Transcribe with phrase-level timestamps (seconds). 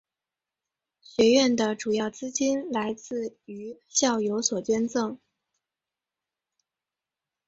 [0.99, 5.19] 学院的主要资金来自于校友所捐赠。